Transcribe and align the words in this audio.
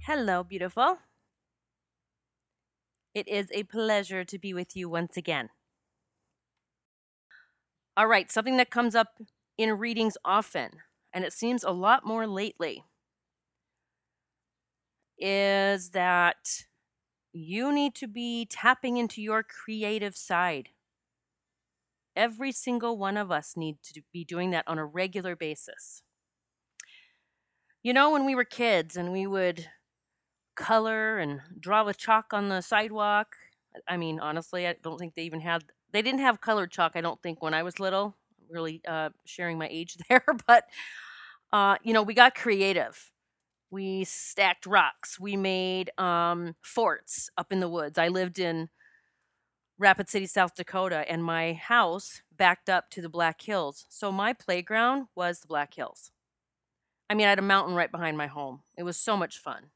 Hello, 0.00 0.42
beautiful. 0.44 0.98
It 3.14 3.28
is 3.28 3.52
a 3.52 3.62
pleasure 3.62 4.24
to 4.24 4.36
be 4.36 4.52
with 4.52 4.74
you 4.74 4.88
once 4.88 5.16
again. 5.16 5.50
All 7.96 8.06
right, 8.06 8.30
something 8.30 8.56
that 8.56 8.70
comes 8.70 8.94
up 8.94 9.18
in 9.58 9.78
readings 9.78 10.16
often, 10.24 10.82
and 11.12 11.24
it 11.24 11.32
seems 11.32 11.62
a 11.64 11.70
lot 11.70 12.04
more 12.04 12.26
lately, 12.26 12.84
is 15.18 15.90
that 15.90 16.66
you 17.32 17.72
need 17.72 17.94
to 17.96 18.08
be 18.08 18.46
tapping 18.46 18.98
into 18.98 19.22
your 19.22 19.42
creative 19.42 20.16
side. 20.16 20.70
Every 22.14 22.52
single 22.52 22.96
one 22.96 23.16
of 23.16 23.32
us 23.32 23.56
need 23.56 23.82
to 23.82 24.02
be 24.12 24.24
doing 24.24 24.50
that 24.50 24.68
on 24.68 24.78
a 24.78 24.86
regular 24.86 25.34
basis. 25.34 26.02
You 27.82 27.92
know, 27.92 28.10
when 28.10 28.24
we 28.24 28.34
were 28.34 28.44
kids 28.44 28.96
and 28.96 29.12
we 29.12 29.26
would 29.26 29.68
color 30.54 31.18
and 31.18 31.40
draw 31.58 31.84
with 31.84 31.98
chalk 31.98 32.32
on 32.32 32.48
the 32.48 32.60
sidewalk. 32.60 33.36
I 33.88 33.96
mean, 33.96 34.20
honestly, 34.20 34.66
I 34.66 34.74
don't 34.82 34.98
think 34.98 35.14
they 35.14 35.22
even 35.22 35.40
had 35.40 35.64
they 35.92 36.02
didn't 36.02 36.20
have 36.20 36.40
colored 36.40 36.70
chalk. 36.70 36.92
I 36.94 37.00
don't 37.00 37.20
think 37.22 37.42
when 37.42 37.54
I 37.54 37.62
was 37.62 37.80
little. 37.80 38.16
Really 38.48 38.80
uh, 38.86 39.10
sharing 39.24 39.58
my 39.58 39.68
age 39.70 39.96
there, 40.08 40.24
but 40.46 40.64
uh, 41.52 41.76
you 41.82 41.92
know, 41.92 42.02
we 42.02 42.14
got 42.14 42.34
creative. 42.34 43.10
We 43.70 44.02
stacked 44.04 44.66
rocks. 44.66 45.20
We 45.20 45.36
made 45.36 45.90
um, 45.98 46.56
forts 46.60 47.30
up 47.38 47.52
in 47.52 47.60
the 47.60 47.68
woods. 47.68 47.98
I 47.98 48.08
lived 48.08 48.40
in 48.40 48.68
Rapid 49.78 50.08
City, 50.08 50.26
South 50.26 50.56
Dakota, 50.56 51.04
and 51.08 51.24
my 51.24 51.52
house 51.52 52.22
backed 52.36 52.68
up 52.68 52.90
to 52.90 53.00
the 53.00 53.08
Black 53.08 53.40
Hills. 53.40 53.86
So 53.88 54.10
my 54.10 54.32
playground 54.32 55.06
was 55.14 55.40
the 55.40 55.46
Black 55.46 55.74
Hills. 55.74 56.10
I 57.08 57.14
mean, 57.14 57.26
I 57.26 57.30
had 57.30 57.38
a 57.38 57.42
mountain 57.42 57.74
right 57.74 57.90
behind 57.90 58.18
my 58.18 58.26
home. 58.26 58.60
It 58.76 58.82
was 58.82 58.96
so 58.96 59.16
much 59.16 59.38
fun 59.38 59.70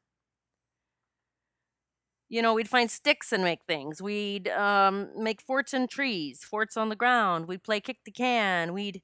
you 2.34 2.42
know, 2.42 2.52
we'd 2.52 2.68
find 2.68 2.90
sticks 2.90 3.32
and 3.32 3.44
make 3.44 3.60
things. 3.68 4.02
We'd 4.02 4.48
um, 4.48 5.08
make 5.16 5.40
forts 5.40 5.72
in 5.72 5.86
trees, 5.86 6.42
forts 6.42 6.76
on 6.76 6.88
the 6.88 6.96
ground. 6.96 7.46
We'd 7.46 7.62
play 7.62 7.78
kick 7.78 7.98
the 8.04 8.10
can. 8.10 8.72
We'd 8.72 9.02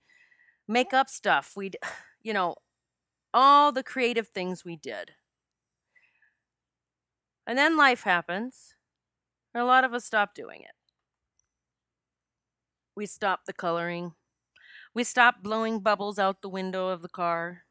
make 0.67 0.93
up 0.93 1.09
stuff. 1.09 1.53
We'd, 1.55 1.77
you 2.25 2.33
know, 2.33 2.57
all 3.33 3.71
the 3.71 3.85
creative 3.85 4.27
things 4.27 4.65
we 4.65 4.75
did. 4.75 5.13
And 7.47 7.57
then 7.57 7.77
life 7.77 8.03
happens. 8.03 8.75
And 9.55 9.63
a 9.63 9.67
lot 9.67 9.85
of 9.85 9.95
us 9.95 10.05
stop 10.05 10.35
doing 10.35 10.63
it. 10.63 10.75
We 12.97 13.07
stop 13.07 13.45
the 13.47 13.53
coloring. 13.53 14.15
We 14.93 15.05
stop 15.05 15.41
blowing 15.41 15.79
bubbles 15.79 16.19
out 16.19 16.43
the 16.43 16.49
window 16.49 16.89
of 16.89 17.01
the 17.01 17.09
car. 17.09 17.63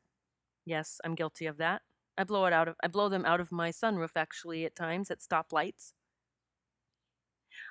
Yes, 0.65 1.01
I'm 1.03 1.15
guilty 1.15 1.47
of 1.47 1.57
that. 1.57 1.81
I 2.19 2.23
blow 2.25 2.45
it 2.45 2.53
out 2.53 2.67
of 2.67 2.75
I 2.83 2.87
blow 2.87 3.09
them 3.09 3.25
out 3.25 3.39
of 3.39 3.51
my 3.51 3.71
sunroof 3.71 4.11
actually 4.15 4.65
at 4.65 4.75
times 4.75 5.09
at 5.09 5.21
stoplights. 5.21 5.93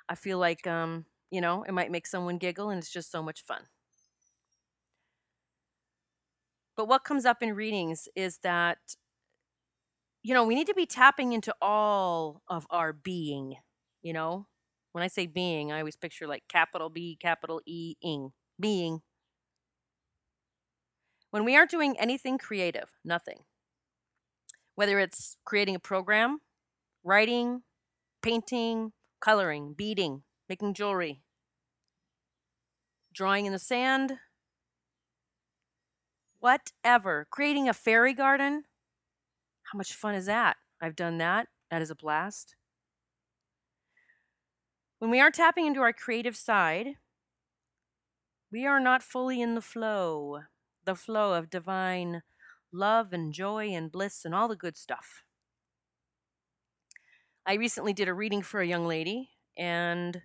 I 0.09 0.15
feel 0.15 0.37
like 0.39 0.65
um, 0.67 1.05
you 1.31 1.41
know, 1.41 1.63
it 1.63 1.71
might 1.71 1.91
make 1.91 2.07
someone 2.07 2.37
giggle 2.37 2.69
and 2.69 2.79
it's 2.79 2.91
just 2.91 3.11
so 3.11 3.21
much 3.23 3.43
fun. 3.43 3.67
But 6.75 6.87
what 6.87 7.03
comes 7.03 7.25
up 7.25 7.43
in 7.43 7.53
readings 7.55 8.07
is 8.15 8.39
that 8.39 8.79
you 10.23 10.33
know, 10.33 10.43
we 10.45 10.55
need 10.55 10.67
to 10.67 10.73
be 10.73 10.85
tapping 10.85 11.33
into 11.33 11.53
all 11.61 12.41
of 12.47 12.67
our 12.69 12.91
being, 12.93 13.55
you 14.01 14.13
know? 14.13 14.47
When 14.91 15.03
I 15.03 15.07
say 15.07 15.27
being, 15.27 15.71
I 15.71 15.79
always 15.79 15.95
picture 15.95 16.27
like 16.27 16.43
capital 16.49 16.89
B, 16.89 17.17
capital 17.21 17.61
E, 17.65 17.95
ing, 18.01 18.31
being. 18.59 19.01
When 21.31 21.43
we 21.45 21.55
aren't 21.55 21.71
doing 21.71 21.97
anything 21.99 22.37
creative, 22.37 22.91
nothing 23.03 23.45
whether 24.79 24.97
it's 24.97 25.35
creating 25.43 25.75
a 25.75 25.79
program, 25.79 26.39
writing, 27.03 27.63
painting, 28.21 28.93
coloring, 29.19 29.73
beading, 29.77 30.23
making 30.47 30.73
jewelry, 30.73 31.21
drawing 33.13 33.45
in 33.45 33.51
the 33.51 33.59
sand, 33.59 34.13
whatever, 36.39 37.27
creating 37.29 37.67
a 37.67 37.73
fairy 37.73 38.13
garden. 38.13 38.63
How 39.63 39.75
much 39.75 39.91
fun 39.91 40.15
is 40.15 40.27
that? 40.27 40.55
I've 40.81 40.95
done 40.95 41.17
that. 41.17 41.47
That 41.69 41.81
is 41.81 41.91
a 41.91 41.95
blast. 41.95 42.55
When 44.99 45.11
we 45.11 45.19
are 45.19 45.29
tapping 45.29 45.65
into 45.65 45.81
our 45.81 45.91
creative 45.91 46.37
side, 46.37 46.91
we 48.49 48.65
are 48.65 48.79
not 48.79 49.03
fully 49.03 49.41
in 49.41 49.55
the 49.55 49.61
flow, 49.61 50.43
the 50.85 50.95
flow 50.95 51.33
of 51.33 51.49
divine 51.49 52.21
love 52.71 53.13
and 53.13 53.33
joy 53.33 53.69
and 53.69 53.91
bliss 53.91 54.25
and 54.25 54.33
all 54.33 54.47
the 54.47 54.55
good 54.55 54.77
stuff. 54.77 55.23
I 57.45 57.55
recently 57.55 57.93
did 57.93 58.07
a 58.07 58.13
reading 58.13 58.41
for 58.41 58.61
a 58.61 58.67
young 58.67 58.85
lady 58.85 59.29
and 59.57 60.21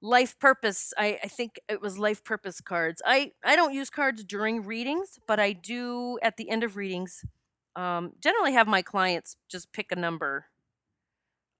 life 0.00 0.38
purpose 0.38 0.92
I, 0.96 1.18
I 1.24 1.28
think 1.28 1.60
it 1.68 1.80
was 1.80 1.98
life 1.98 2.22
purpose 2.22 2.60
cards 2.60 3.02
i 3.04 3.32
i 3.44 3.56
don't 3.56 3.74
use 3.74 3.90
cards 3.90 4.22
during 4.22 4.64
readings 4.64 5.18
but 5.26 5.40
i 5.40 5.52
do 5.52 6.18
at 6.22 6.36
the 6.36 6.50
end 6.50 6.62
of 6.62 6.76
readings 6.76 7.24
um, 7.74 8.12
generally 8.20 8.52
have 8.52 8.66
my 8.68 8.82
clients 8.82 9.36
just 9.48 9.72
pick 9.72 9.90
a 9.90 9.96
number 9.96 10.46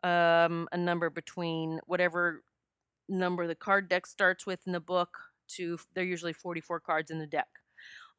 um, 0.04 0.68
a 0.70 0.76
number 0.76 1.10
between 1.10 1.80
whatever 1.86 2.42
number 3.08 3.46
the 3.46 3.54
card 3.56 3.88
deck 3.88 4.06
starts 4.06 4.46
with 4.46 4.60
in 4.66 4.72
the 4.72 4.80
book 4.80 5.18
to 5.48 5.78
they're 5.94 6.04
usually 6.04 6.32
44 6.32 6.78
cards 6.80 7.10
in 7.10 7.18
the 7.18 7.26
deck 7.26 7.48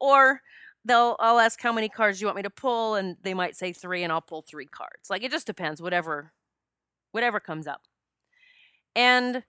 or 0.00 0.42
they'll 0.84 1.16
I'll 1.20 1.38
ask 1.38 1.60
how 1.60 1.72
many 1.72 1.88
cards 1.88 2.20
you 2.20 2.26
want 2.26 2.36
me 2.36 2.42
to 2.42 2.50
pull 2.50 2.94
and 2.94 3.16
they 3.22 3.34
might 3.34 3.56
say 3.56 3.72
3 3.72 4.02
and 4.02 4.12
I'll 4.12 4.20
pull 4.20 4.42
3 4.42 4.66
cards. 4.66 5.10
Like 5.10 5.22
it 5.22 5.30
just 5.30 5.46
depends 5.46 5.80
whatever 5.82 6.32
whatever 7.12 7.40
comes 7.40 7.66
up. 7.66 7.82
And 8.94 9.44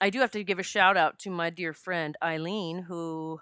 I 0.00 0.10
do 0.10 0.20
have 0.20 0.30
to 0.32 0.44
give 0.44 0.58
a 0.58 0.64
shout 0.64 0.96
out 0.96 1.18
to 1.20 1.30
my 1.30 1.50
dear 1.50 1.72
friend 1.72 2.16
Eileen 2.22 2.84
who 2.88 3.40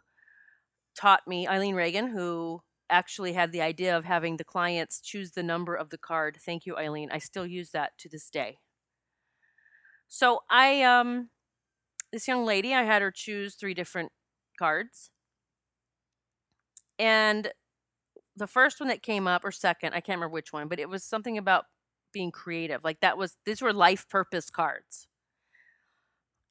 taught 0.95 1.27
me 1.27 1.49
Eileen 1.49 1.75
Reagan 1.75 2.09
who 2.09 2.63
actually 2.91 3.33
had 3.33 3.53
the 3.53 3.63
idea 3.63 3.97
of 3.97 4.05
having 4.05 4.37
the 4.37 4.45
clients 4.45 5.01
choose 5.01 5.31
the 5.31 5.43
number 5.43 5.75
of 5.75 5.89
the 5.89 5.99
card. 5.99 6.37
Thank 6.45 6.67
you 6.67 6.77
Eileen. 6.77 7.09
I 7.11 7.19
still 7.19 7.47
use 7.47 7.71
that 7.71 7.93
to 7.99 8.09
this 8.09 8.29
day. 8.29 8.59
So 10.09 10.41
I 10.51 10.83
um 10.83 11.31
this 12.13 12.29
young 12.29 12.45
lady 12.45 12.75
I 12.75 12.83
had 12.83 13.01
her 13.01 13.11
choose 13.11 13.55
three 13.55 13.73
different 13.73 14.13
cards 14.59 15.11
and 17.03 17.51
the 18.37 18.47
first 18.47 18.79
one 18.79 18.89
that 18.91 19.03
came 19.03 19.27
up, 19.27 19.45
or 19.45 19.51
second, 19.51 19.93
I 19.93 20.01
can't 20.01 20.19
remember 20.19 20.33
which 20.33 20.53
one, 20.53 20.69
but 20.69 20.79
it 20.79 20.89
was 20.89 21.03
something 21.03 21.37
about 21.37 21.65
being 22.13 22.31
creative. 22.31 22.85
Like 22.85 23.01
that 23.01 23.19
was, 23.19 23.37
these 23.45 23.61
were 23.61 23.73
life 23.73 24.09
purpose 24.09 24.51
cards. 24.51 25.09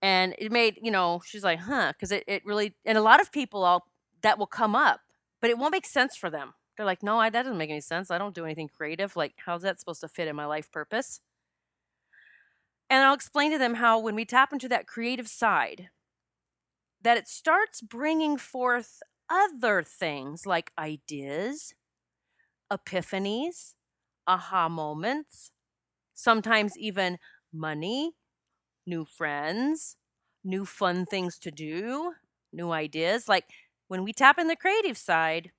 And 0.01 0.35
it 0.37 0.51
made, 0.51 0.77
you 0.81 0.91
know, 0.91 1.21
she's 1.25 1.45
like, 1.45 1.59
huh, 1.59 1.93
because 1.93 2.11
it, 2.11 2.25
it 2.27 2.45
really, 2.45 2.75
and 2.83 2.97
a 2.97 3.01
lot 3.01 3.21
of 3.21 3.31
people 3.31 3.63
all 3.63 3.85
that 4.23 4.37
will 4.37 4.45
come 4.45 4.75
up, 4.75 4.99
but 5.39 5.49
it 5.49 5.57
won't 5.57 5.71
make 5.71 5.85
sense 5.85 6.17
for 6.17 6.29
them. 6.29 6.53
They're 6.75 6.85
like, 6.85 7.01
no, 7.01 7.17
I, 7.17 7.29
that 7.29 7.43
doesn't 7.43 7.57
make 7.57 7.69
any 7.69 7.79
sense. 7.79 8.11
I 8.11 8.17
don't 8.17 8.35
do 8.35 8.43
anything 8.43 8.67
creative. 8.67 9.15
Like, 9.15 9.35
how's 9.37 9.61
that 9.61 9.79
supposed 9.79 10.01
to 10.01 10.09
fit 10.09 10.27
in 10.27 10.35
my 10.35 10.45
life 10.45 10.69
purpose? 10.69 11.21
And 12.89 13.05
I'll 13.05 13.13
explain 13.13 13.51
to 13.51 13.57
them 13.57 13.75
how 13.75 13.99
when 13.99 14.15
we 14.15 14.25
tap 14.25 14.51
into 14.51 14.67
that 14.67 14.85
creative 14.85 15.29
side, 15.29 15.91
that 17.01 17.17
it 17.17 17.29
starts 17.29 17.79
bringing 17.79 18.37
forth 18.37 19.01
other 19.31 19.83
things 19.83 20.45
like 20.45 20.73
ideas, 20.77 21.73
epiphanies, 22.71 23.75
aha 24.27 24.69
moments, 24.69 25.51
sometimes 26.13 26.77
even 26.77 27.19
money, 27.53 28.13
new 28.87 29.05
friends, 29.05 29.97
new 30.43 30.65
fun 30.65 31.05
things 31.05 31.39
to 31.39 31.51
do, 31.51 32.13
new 32.53 32.71
ideas. 32.71 33.29
Like 33.29 33.45
when 33.87 34.03
we 34.03 34.13
tap 34.13 34.39
in 34.39 34.47
the 34.47 34.57
creative 34.57 34.97
side, 34.97 35.51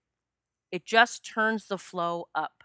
it 0.73 0.87
just 0.87 1.27
turns 1.27 1.67
the 1.69 1.79
flow 1.79 2.29
up. 2.35 2.65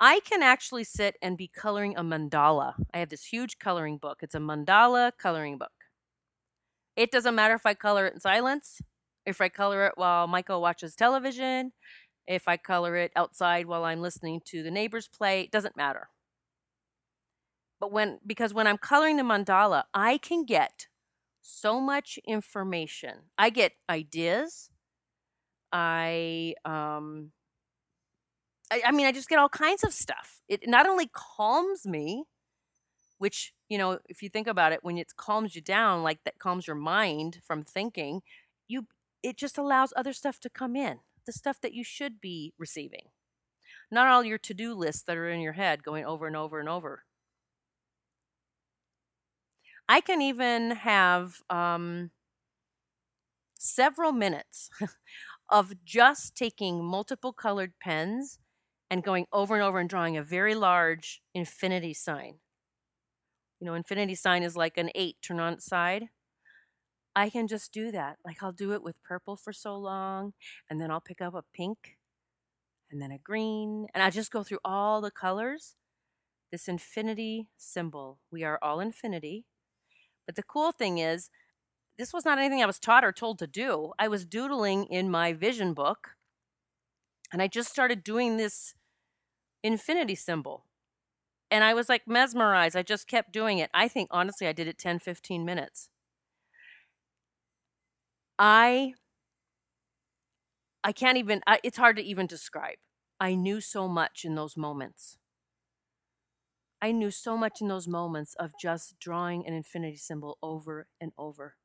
I 0.00 0.20
can 0.20 0.42
actually 0.42 0.84
sit 0.84 1.16
and 1.22 1.36
be 1.36 1.46
coloring 1.48 1.96
a 1.96 2.02
mandala. 2.02 2.74
I 2.94 2.98
have 2.98 3.08
this 3.10 3.24
huge 3.26 3.58
coloring 3.58 3.98
book. 3.98 4.22
It's 4.22 4.34
a 4.34 4.38
mandala 4.38 5.12
coloring 5.16 5.58
book. 5.58 5.72
It 6.96 7.10
doesn't 7.10 7.34
matter 7.34 7.54
if 7.54 7.64
I 7.64 7.74
color 7.74 8.06
it 8.06 8.14
in 8.14 8.20
silence, 8.20 8.80
if 9.28 9.42
I 9.42 9.50
color 9.50 9.84
it 9.86 9.92
while 9.96 10.26
Michael 10.26 10.62
watches 10.62 10.94
television, 10.94 11.72
if 12.26 12.48
I 12.48 12.56
color 12.56 12.96
it 12.96 13.12
outside 13.14 13.66
while 13.66 13.84
I'm 13.84 14.00
listening 14.00 14.40
to 14.46 14.62
the 14.62 14.70
neighbors 14.70 15.06
play, 15.06 15.42
it 15.42 15.50
doesn't 15.50 15.76
matter. 15.76 16.08
But 17.78 17.92
when, 17.92 18.18
because 18.26 18.54
when 18.54 18.66
I'm 18.66 18.78
coloring 18.78 19.18
the 19.18 19.22
mandala, 19.22 19.84
I 19.92 20.16
can 20.18 20.44
get 20.44 20.88
so 21.42 21.78
much 21.78 22.18
information. 22.26 23.16
I 23.36 23.50
get 23.50 23.72
ideas. 23.88 24.70
I, 25.70 26.54
um, 26.64 27.32
I, 28.72 28.82
I 28.86 28.92
mean, 28.92 29.06
I 29.06 29.12
just 29.12 29.28
get 29.28 29.38
all 29.38 29.50
kinds 29.50 29.84
of 29.84 29.92
stuff. 29.92 30.40
It 30.48 30.66
not 30.66 30.88
only 30.88 31.10
calms 31.12 31.86
me, 31.86 32.24
which 33.18 33.52
you 33.68 33.76
know 33.76 33.98
if 34.08 34.22
you 34.22 34.28
think 34.28 34.46
about 34.46 34.72
it 34.72 34.82
when 34.82 34.96
it 34.96 35.08
calms 35.16 35.54
you 35.54 35.60
down 35.60 36.02
like 36.02 36.22
that 36.24 36.38
calms 36.38 36.66
your 36.66 36.76
mind 36.76 37.40
from 37.44 37.64
thinking 37.64 38.22
it 39.28 39.36
just 39.36 39.58
allows 39.58 39.92
other 39.96 40.12
stuff 40.12 40.40
to 40.40 40.50
come 40.50 40.74
in 40.76 41.00
the 41.26 41.32
stuff 41.32 41.60
that 41.60 41.74
you 41.74 41.84
should 41.84 42.20
be 42.20 42.54
receiving 42.58 43.08
not 43.90 44.06
all 44.06 44.24
your 44.24 44.38
to 44.38 44.54
do 44.54 44.74
lists 44.74 45.02
that 45.02 45.16
are 45.16 45.28
in 45.28 45.40
your 45.40 45.54
head 45.54 45.82
going 45.82 46.04
over 46.04 46.26
and 46.26 46.36
over 46.36 46.60
and 46.60 46.68
over. 46.68 47.04
I 49.88 50.00
can 50.00 50.20
even 50.20 50.72
have 50.72 51.36
um, 51.48 52.10
several 53.58 54.12
minutes 54.12 54.68
of 55.48 55.82
just 55.84 56.34
taking 56.34 56.84
multiple 56.84 57.32
colored 57.32 57.72
pens 57.80 58.38
and 58.90 59.02
going 59.02 59.26
over 59.32 59.54
and 59.54 59.62
over 59.62 59.78
and 59.78 59.88
drawing 59.88 60.16
a 60.16 60.22
very 60.22 60.54
large 60.54 61.22
infinity 61.34 61.94
sign. 61.94 62.34
You 63.60 63.66
know, 63.66 63.74
infinity 63.74 64.14
sign 64.14 64.42
is 64.42 64.56
like 64.56 64.76
an 64.76 64.90
eight 64.94 65.16
turn 65.22 65.40
on 65.40 65.54
its 65.54 65.64
side. 65.64 66.08
I 67.18 67.30
can 67.30 67.48
just 67.48 67.72
do 67.72 67.90
that. 67.90 68.18
Like 68.24 68.44
I'll 68.44 68.52
do 68.52 68.72
it 68.74 68.82
with 68.82 69.02
purple 69.02 69.34
for 69.34 69.52
so 69.52 69.76
long, 69.76 70.34
and 70.70 70.80
then 70.80 70.90
I'll 70.90 71.00
pick 71.00 71.20
up 71.20 71.34
a 71.34 71.42
pink 71.52 71.98
and 72.92 73.02
then 73.02 73.10
a 73.10 73.18
green, 73.18 73.88
and 73.92 74.04
I 74.04 74.10
just 74.10 74.30
go 74.30 74.44
through 74.44 74.60
all 74.64 75.00
the 75.00 75.10
colors. 75.10 75.74
This 76.52 76.68
infinity 76.68 77.48
symbol. 77.56 78.20
We 78.30 78.44
are 78.44 78.58
all 78.62 78.78
infinity. 78.78 79.46
But 80.26 80.36
the 80.36 80.44
cool 80.44 80.70
thing 80.70 80.98
is, 80.98 81.28
this 81.98 82.12
was 82.12 82.24
not 82.24 82.38
anything 82.38 82.62
I 82.62 82.66
was 82.66 82.78
taught 82.78 83.04
or 83.04 83.10
told 83.10 83.40
to 83.40 83.48
do. 83.48 83.92
I 83.98 84.06
was 84.06 84.24
doodling 84.24 84.84
in 84.84 85.10
my 85.10 85.32
vision 85.32 85.74
book, 85.74 86.10
and 87.32 87.42
I 87.42 87.48
just 87.48 87.68
started 87.68 88.04
doing 88.04 88.36
this 88.36 88.74
infinity 89.64 90.14
symbol. 90.14 90.66
And 91.50 91.64
I 91.64 91.74
was 91.74 91.88
like 91.88 92.06
mesmerized. 92.06 92.76
I 92.76 92.82
just 92.82 93.08
kept 93.08 93.32
doing 93.32 93.58
it. 93.58 93.70
I 93.74 93.88
think, 93.88 94.08
honestly, 94.12 94.46
I 94.46 94.52
did 94.52 94.68
it 94.68 94.78
10, 94.78 95.00
15 95.00 95.44
minutes. 95.44 95.90
I 98.38 98.94
I 100.84 100.92
can't 100.92 101.18
even 101.18 101.42
I, 101.46 101.60
it's 101.62 101.76
hard 101.76 101.96
to 101.96 102.02
even 102.02 102.26
describe. 102.26 102.78
I 103.20 103.34
knew 103.34 103.60
so 103.60 103.88
much 103.88 104.24
in 104.24 104.34
those 104.34 104.56
moments. 104.56 105.18
I 106.80 106.92
knew 106.92 107.10
so 107.10 107.36
much 107.36 107.60
in 107.60 107.68
those 107.68 107.88
moments 107.88 108.34
of 108.34 108.52
just 108.60 108.98
drawing 108.98 109.46
an 109.46 109.54
infinity 109.54 109.96
symbol 109.96 110.38
over 110.42 110.86
and 111.00 111.12
over. 111.18 111.56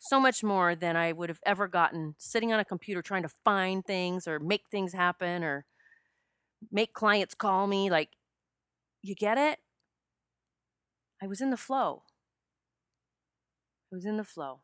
So 0.00 0.20
much 0.20 0.44
more 0.44 0.74
than 0.76 0.96
I 0.96 1.12
would 1.12 1.28
have 1.30 1.40
ever 1.46 1.68
gotten 1.68 2.14
sitting 2.18 2.52
on 2.52 2.60
a 2.60 2.64
computer 2.66 3.02
trying 3.02 3.22
to 3.24 3.30
find 3.44 3.84
things 3.84 4.28
or 4.28 4.40
make 4.40 4.64
things 4.70 4.92
happen 4.94 5.44
or 5.44 5.66
make 6.70 6.92
clients 6.92 7.34
call 7.34 7.66
me. 7.66 7.90
Like, 7.90 8.10
you 9.02 9.14
get 9.14 9.38
it? 9.38 9.60
I 11.20 11.26
was 11.26 11.42
in 11.42 11.50
the 11.50 11.58
flow. 11.58 12.04
I 13.92 13.96
was 13.96 14.04
in 14.04 14.16
the 14.16 14.22
flow. 14.24 14.62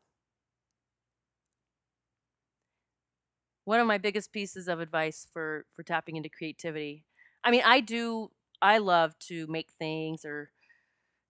One 3.65 3.79
of 3.79 3.87
my 3.87 3.97
biggest 3.97 4.31
pieces 4.33 4.67
of 4.67 4.79
advice 4.79 5.27
for 5.31 5.65
for 5.73 5.83
tapping 5.83 6.15
into 6.15 6.29
creativity. 6.29 7.05
I 7.43 7.51
mean 7.51 7.63
i 7.65 7.79
do 7.81 8.31
i 8.61 8.77
love 8.77 9.17
to 9.19 9.47
make 9.47 9.71
things 9.71 10.25
or 10.25 10.51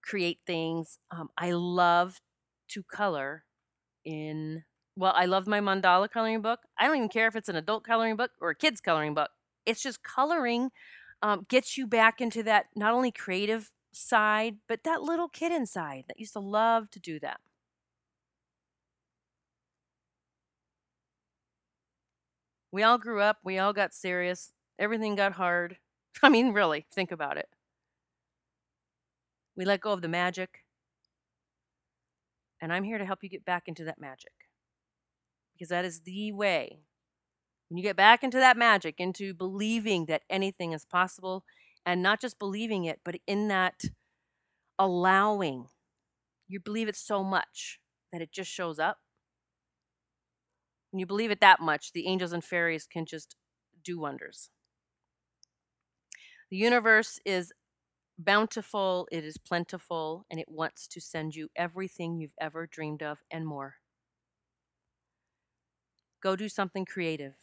create 0.04 0.40
things 0.46 1.00
um, 1.12 1.30
i 1.38 1.52
love 1.52 2.20
to 2.70 2.84
color 2.84 3.46
in 4.06 4.64
well 4.96 5.14
i 5.16 5.26
love 5.26 5.48
my 5.48 5.60
mandala 5.60 6.10
coloring 6.10 6.42
book. 6.42 6.60
I 6.78 6.88
don't 6.88 6.98
even 6.98 7.10
care 7.10 7.28
if 7.28 7.36
it's 7.36 7.50
an 7.50 7.56
adult 7.56 7.84
coloring 7.84 8.16
book 8.16 8.32
or 8.42 8.52
a 8.52 8.56
kid's 8.56 8.82
coloring 8.82 9.14
book. 9.14 9.30
It's 9.66 9.82
just 9.82 10.04
coloring 10.04 10.72
um, 11.22 11.46
gets 11.50 11.78
you 11.78 11.88
back 11.88 12.20
into 12.22 12.44
that 12.44 12.68
not 12.76 12.94
only 12.94 13.12
creative 13.12 13.72
side 13.94 14.58
but 14.68 14.84
that 14.84 15.04
little 15.04 15.30
kid 15.30 15.52
inside 15.52 16.06
that 16.08 16.20
used 16.20 16.34
to 16.34 16.40
love 16.40 16.90
to 16.92 17.00
do 17.00 17.20
that 17.20 17.40
We 22.74 22.82
all 22.82 22.98
grew 22.98 23.22
up, 23.22 23.38
we 23.44 23.60
all 23.60 23.72
got 23.72 23.94
serious, 23.94 24.52
everything 24.80 25.16
got 25.16 25.34
hard. 25.34 25.78
I 26.24 26.30
mean, 26.30 26.54
really, 26.54 26.88
think 26.92 27.12
about 27.12 27.38
it. 27.38 27.48
We 29.56 29.64
let 29.64 29.80
go 29.80 29.92
of 29.92 30.02
the 30.02 30.08
magic. 30.08 30.66
And 32.60 32.74
I'm 32.74 32.84
here 32.84 32.98
to 32.98 33.06
help 33.06 33.20
you 33.22 33.30
get 33.30 33.46
back 33.46 33.68
into 33.68 33.84
that 33.84 34.02
magic. 34.02 34.32
Because 35.54 35.70
that 35.70 35.86
is 35.86 36.02
the 36.02 36.32
way. 36.32 36.80
When 37.70 37.78
you 37.78 37.84
get 37.84 37.96
back 37.96 38.24
into 38.24 38.38
that 38.40 38.58
magic, 38.58 38.96
into 38.98 39.36
believing 39.36 40.08
that 40.08 40.24
anything 40.28 40.72
is 40.72 40.84
possible, 40.84 41.46
and 41.86 42.02
not 42.02 42.20
just 42.20 42.40
believing 42.40 42.86
it, 42.86 43.02
but 43.06 43.18
in 43.28 43.50
that 43.50 43.84
allowing, 44.80 45.68
you 46.48 46.60
believe 46.60 46.88
it 46.88 46.96
so 46.96 47.24
much 47.24 47.80
that 48.12 48.24
it 48.24 48.32
just 48.32 48.50
shows 48.50 48.80
up 48.80 48.98
when 50.94 51.00
you 51.00 51.08
believe 51.08 51.32
it 51.32 51.42
that 51.42 51.60
much, 51.60 51.92
the 51.92 52.06
angels 52.06 52.34
and 52.34 52.44
fairies 52.44 52.86
can 52.86 53.08
just 53.08 53.36
do 53.84 54.00
wonders. 54.00 54.52
The 56.52 56.58
universe 56.58 57.20
is 57.26 57.52
bountiful, 58.20 59.08
it 59.12 59.24
is 59.24 59.40
plentiful, 59.40 60.28
and 60.30 60.40
it 60.40 60.46
wants 60.48 60.88
to 60.90 61.02
send 61.02 61.34
you 61.34 61.50
everything 61.56 62.20
you've 62.20 62.38
ever 62.40 62.68
dreamed 62.68 63.02
of 63.02 63.24
and 63.32 63.48
more. 63.48 63.78
Go 66.22 66.36
do 66.36 66.48
something 66.48 66.86
creative. 66.86 67.34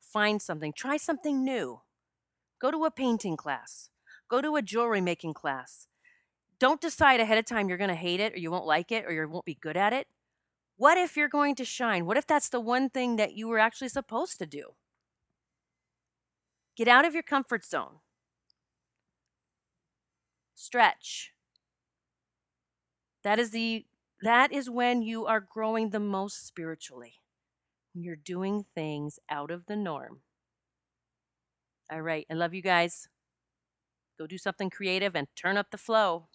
Find 0.00 0.40
something. 0.40 0.72
Try 0.72 0.96
something 0.96 1.42
new. 1.44 1.80
Go 2.60 2.70
to 2.70 2.84
a 2.84 2.92
painting 2.92 3.36
class. 3.36 3.90
Go 4.28 4.40
to 4.40 4.54
a 4.54 4.62
jewelry 4.62 5.00
making 5.00 5.34
class. 5.34 5.88
Don't 6.60 6.80
decide 6.80 7.18
ahead 7.18 7.38
of 7.38 7.44
time 7.44 7.68
you're 7.68 7.76
going 7.76 7.88
to 7.88 7.96
hate 7.96 8.20
it 8.20 8.34
or 8.34 8.38
you 8.38 8.52
won't 8.52 8.66
like 8.66 8.92
it 8.92 9.04
or 9.04 9.12
you 9.12 9.28
won't 9.28 9.44
be 9.44 9.56
good 9.56 9.76
at 9.76 9.92
it. 9.92 10.06
What 10.80 10.96
if 10.96 11.14
you're 11.14 11.28
going 11.28 11.56
to 11.56 11.64
shine? 11.66 12.06
What 12.06 12.16
if 12.16 12.26
that's 12.26 12.48
the 12.48 12.58
one 12.58 12.88
thing 12.88 13.16
that 13.16 13.34
you 13.34 13.48
were 13.48 13.58
actually 13.58 13.90
supposed 13.90 14.38
to 14.38 14.46
do? 14.46 14.76
Get 16.74 16.88
out 16.88 17.04
of 17.04 17.12
your 17.12 17.22
comfort 17.22 17.66
zone. 17.66 17.96
Stretch. 20.54 21.34
That 23.22 23.38
is 23.38 23.50
the 23.50 23.84
that 24.22 24.54
is 24.54 24.70
when 24.70 25.02
you 25.02 25.26
are 25.26 25.46
growing 25.46 25.90
the 25.90 26.00
most 26.00 26.46
spiritually. 26.46 27.16
When 27.92 28.02
you're 28.02 28.16
doing 28.16 28.64
things 28.74 29.18
out 29.28 29.50
of 29.50 29.66
the 29.66 29.76
norm. 29.76 30.22
All 31.92 32.00
right, 32.00 32.24
I 32.30 32.32
love 32.32 32.54
you 32.54 32.62
guys. 32.62 33.06
Go 34.18 34.26
do 34.26 34.38
something 34.38 34.70
creative 34.70 35.14
and 35.14 35.26
turn 35.36 35.58
up 35.58 35.72
the 35.72 35.76
flow. 35.76 36.28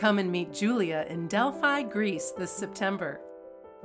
Come 0.00 0.18
and 0.18 0.32
meet 0.32 0.50
Julia 0.50 1.04
in 1.10 1.28
Delphi, 1.28 1.82
Greece 1.82 2.30
this 2.30 2.50
September. 2.50 3.20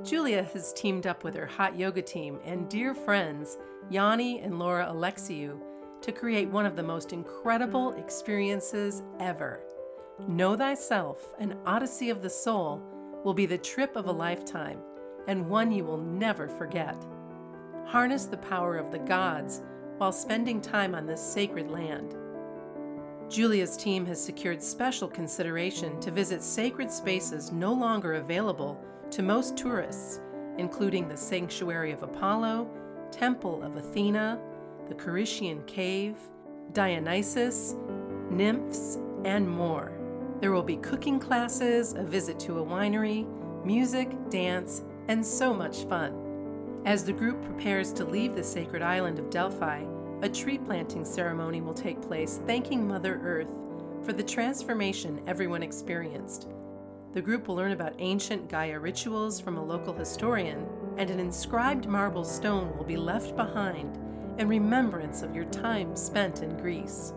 Julia 0.02 0.44
has 0.44 0.72
teamed 0.72 1.06
up 1.06 1.22
with 1.22 1.34
her 1.34 1.44
hot 1.44 1.78
yoga 1.78 2.00
team 2.00 2.40
and 2.42 2.70
dear 2.70 2.94
friends, 2.94 3.58
Yanni 3.90 4.40
and 4.40 4.58
Laura 4.58 4.86
Alexiou, 4.86 5.60
to 6.00 6.12
create 6.12 6.48
one 6.48 6.64
of 6.64 6.74
the 6.74 6.82
most 6.82 7.12
incredible 7.12 7.92
experiences 7.98 9.02
ever. 9.20 9.60
Know 10.26 10.56
Thyself, 10.56 11.34
an 11.38 11.54
Odyssey 11.66 12.08
of 12.08 12.22
the 12.22 12.30
Soul, 12.30 12.80
will 13.22 13.34
be 13.34 13.44
the 13.44 13.58
trip 13.58 13.94
of 13.94 14.06
a 14.06 14.12
lifetime 14.12 14.78
and 15.28 15.50
one 15.50 15.70
you 15.70 15.84
will 15.84 16.00
never 16.00 16.48
forget. 16.48 16.96
Harness 17.84 18.24
the 18.24 18.38
power 18.38 18.78
of 18.78 18.90
the 18.90 19.00
gods 19.00 19.60
while 19.98 20.12
spending 20.12 20.62
time 20.62 20.94
on 20.94 21.04
this 21.04 21.20
sacred 21.20 21.70
land. 21.70 22.16
Julia's 23.28 23.76
team 23.76 24.06
has 24.06 24.22
secured 24.22 24.62
special 24.62 25.08
consideration 25.08 25.98
to 26.00 26.12
visit 26.12 26.42
sacred 26.42 26.90
spaces 26.90 27.50
no 27.50 27.72
longer 27.72 28.14
available 28.14 28.80
to 29.10 29.22
most 29.22 29.56
tourists, 29.56 30.20
including 30.58 31.08
the 31.08 31.16
Sanctuary 31.16 31.90
of 31.90 32.02
Apollo, 32.02 32.70
Temple 33.10 33.64
of 33.64 33.76
Athena, 33.76 34.40
the 34.88 34.94
Corycian 34.94 35.64
Cave, 35.66 36.16
Dionysus, 36.72 37.74
nymphs, 38.30 38.98
and 39.24 39.48
more. 39.48 39.92
There 40.40 40.52
will 40.52 40.62
be 40.62 40.76
cooking 40.76 41.18
classes, 41.18 41.94
a 41.94 42.04
visit 42.04 42.38
to 42.40 42.60
a 42.60 42.64
winery, 42.64 43.26
music, 43.64 44.08
dance, 44.30 44.84
and 45.08 45.24
so 45.24 45.52
much 45.52 45.84
fun. 45.84 46.82
As 46.84 47.04
the 47.04 47.12
group 47.12 47.42
prepares 47.42 47.92
to 47.94 48.04
leave 48.04 48.36
the 48.36 48.44
sacred 48.44 48.82
island 48.82 49.18
of 49.18 49.30
Delphi, 49.30 49.84
a 50.22 50.28
tree 50.28 50.58
planting 50.58 51.04
ceremony 51.04 51.60
will 51.60 51.74
take 51.74 52.00
place 52.00 52.40
thanking 52.46 52.86
Mother 52.86 53.20
Earth 53.22 53.50
for 54.02 54.12
the 54.12 54.22
transformation 54.22 55.22
everyone 55.26 55.62
experienced. 55.62 56.48
The 57.12 57.20
group 57.20 57.48
will 57.48 57.56
learn 57.56 57.72
about 57.72 57.94
ancient 57.98 58.48
Gaia 58.48 58.78
rituals 58.78 59.40
from 59.40 59.56
a 59.56 59.64
local 59.64 59.92
historian, 59.92 60.66
and 60.96 61.10
an 61.10 61.20
inscribed 61.20 61.86
marble 61.86 62.24
stone 62.24 62.76
will 62.76 62.84
be 62.84 62.96
left 62.96 63.36
behind 63.36 63.98
in 64.38 64.48
remembrance 64.48 65.22
of 65.22 65.34
your 65.34 65.46
time 65.46 65.96
spent 65.96 66.42
in 66.42 66.56
Greece. 66.56 67.12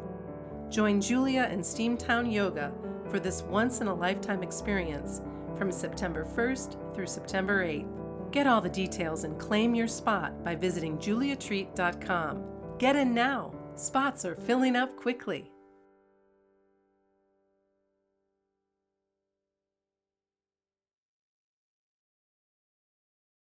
Join 0.69 1.01
Julia 1.01 1.47
and 1.49 1.61
Steamtown 1.61 2.31
Yoga 2.31 2.71
for 3.09 3.19
this 3.19 3.43
once 3.43 3.81
in 3.81 3.87
a 3.87 3.93
lifetime 3.93 4.43
experience 4.43 5.21
from 5.57 5.71
September 5.71 6.25
1st 6.25 6.95
through 6.95 7.07
September 7.07 7.65
8th. 7.65 8.31
Get 8.31 8.47
all 8.47 8.61
the 8.61 8.69
details 8.69 9.23
and 9.23 9.39
claim 9.39 9.73
your 9.73 9.87
spot 9.87 10.43
by 10.43 10.55
visiting 10.55 10.97
juliatreat.com. 10.97 12.58
Get 12.79 12.95
in 12.95 13.13
now. 13.13 13.53
Spots 13.75 14.24
are 14.24 14.36
filling 14.36 14.77
up 14.77 14.95
quickly. 14.95 15.51